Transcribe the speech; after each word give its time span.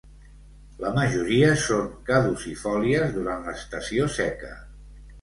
La 0.83 0.89
majoria 0.95 1.51
són 1.65 1.93
caducifòlies 2.09 3.17
durant 3.21 3.49
l'estació 3.51 4.13
seca. 4.21 4.55